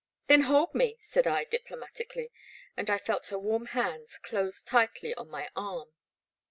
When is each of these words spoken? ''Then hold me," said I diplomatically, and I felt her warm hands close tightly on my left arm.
''Then 0.29 0.41
hold 0.49 0.73
me," 0.73 0.97
said 0.99 1.27
I 1.27 1.43
diplomatically, 1.43 2.31
and 2.75 2.89
I 2.89 2.97
felt 2.97 3.27
her 3.27 3.37
warm 3.37 3.67
hands 3.67 4.17
close 4.17 4.63
tightly 4.63 5.13
on 5.13 5.29
my 5.29 5.41
left 5.41 5.51
arm. 5.55 5.93